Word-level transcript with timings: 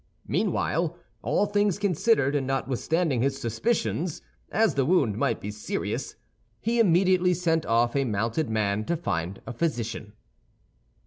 Meanwhile, 0.27 0.97
all 1.21 1.45
things 1.45 1.77
considered 1.77 2.35
and 2.35 2.47
notwithstanding 2.47 3.21
his 3.21 3.39
suspicions, 3.39 4.23
as 4.51 4.73
the 4.73 4.83
wound 4.83 5.15
might 5.15 5.39
be 5.39 5.51
serious, 5.51 6.15
he 6.59 6.79
immediately 6.79 7.35
sent 7.35 7.67
off 7.67 7.95
a 7.95 8.03
mounted 8.03 8.49
man 8.49 8.83
to 8.85 8.97
find 8.97 9.43
a 9.45 9.53
physician. 9.53 10.13